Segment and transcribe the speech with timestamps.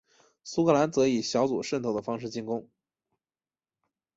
[0.43, 2.67] 苏格兰则以小组渗透的方式进攻。